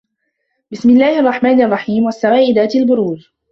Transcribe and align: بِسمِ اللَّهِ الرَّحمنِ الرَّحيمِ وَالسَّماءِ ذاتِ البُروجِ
بِسمِ 0.71 0.89
اللَّهِ 0.89 1.19
الرَّحمنِ 1.19 1.61
الرَّحيمِ 1.61 2.03
وَالسَّماءِ 2.03 2.51
ذاتِ 2.53 2.75
البُروجِ 2.75 3.31